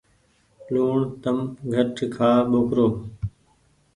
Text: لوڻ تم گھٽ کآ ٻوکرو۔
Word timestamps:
لوڻ 0.73 0.97
تم 1.23 1.37
گھٽ 1.73 1.95
کآ 2.15 2.31
ٻوکرو۔ 2.49 2.87